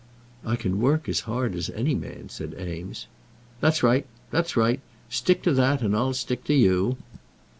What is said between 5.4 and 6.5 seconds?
to that and I'll stick